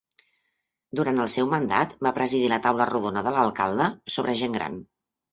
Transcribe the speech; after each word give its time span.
Durant 0.99 1.19
el 1.25 1.27
seu 1.33 1.49
mandat, 1.51 1.91
va 2.07 2.11
presidir 2.15 2.47
la 2.53 2.57
Taula 2.63 2.87
Rodona 2.91 3.23
de 3.27 3.33
l'Alcalde 3.35 3.91
sobre 4.15 4.35
Gent 4.41 4.57
Gran. 4.57 4.81